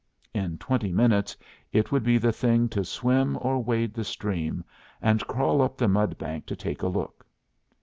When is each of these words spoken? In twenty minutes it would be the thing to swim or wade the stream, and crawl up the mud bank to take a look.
In 0.33 0.57
twenty 0.57 0.91
minutes 0.91 1.37
it 1.71 1.91
would 1.91 2.01
be 2.03 2.17
the 2.17 2.31
thing 2.31 2.69
to 2.69 2.83
swim 2.83 3.37
or 3.39 3.63
wade 3.63 3.93
the 3.93 4.03
stream, 4.03 4.63
and 4.99 5.27
crawl 5.27 5.61
up 5.61 5.77
the 5.77 5.87
mud 5.87 6.17
bank 6.17 6.47
to 6.47 6.55
take 6.55 6.81
a 6.81 6.87
look. 6.87 7.23